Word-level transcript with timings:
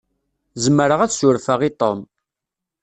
Zemreɣ 0.63 0.99
ad 1.01 1.11
surfeɣ 1.13 1.59
i 1.69 1.71
Tom. 1.79 1.99